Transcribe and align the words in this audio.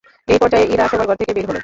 এই 0.27 0.37
পর্যায়ে 0.41 0.65
ইরা 0.73 0.85
শোবার 0.87 1.07
ঘর 1.07 1.15
থেকে 1.15 1.33
বের 1.33 1.45
হলেন। 1.45 1.59